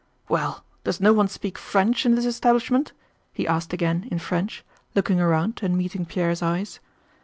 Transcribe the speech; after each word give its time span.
"Well, 0.29 0.65
does 0.83 0.99
no 0.99 1.13
one 1.13 1.27
speak 1.27 1.59
French 1.59 2.07
in 2.07 2.15
this 2.15 2.25
establishment?" 2.25 2.91
he 3.33 3.45
asked 3.47 3.71
again 3.71 4.07
in 4.11 4.17
French, 4.17 4.65
looking 4.95 5.21
around 5.21 5.59
and 5.61 5.77
meeting 5.77 6.07
Pierre's 6.07 6.41
eyes. 6.41 6.79